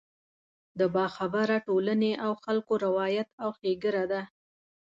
د 0.79 0.81
باخبره 0.95 1.57
ټولنې 1.67 2.11
او 2.25 2.31
خلکو 2.43 2.73
روایت 2.85 3.27
او 3.43 3.49
ښېګړه 3.57 4.03
ده. 4.11 4.21